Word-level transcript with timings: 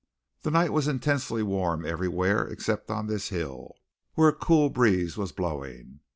The 0.41 0.49
night 0.49 0.73
was 0.73 0.87
intensely 0.87 1.43
warm 1.43 1.85
everywhere 1.85 2.43
except 2.47 2.89
on 2.89 3.05
this 3.05 3.29
hill, 3.29 3.75
where 4.15 4.29
a 4.29 4.33
cool 4.35 4.71
breeze 4.71 5.15
was 5.15 5.31
blowing. 5.31 5.99